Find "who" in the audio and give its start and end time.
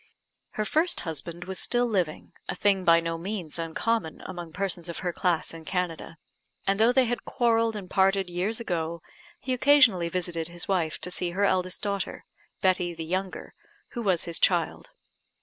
13.89-14.01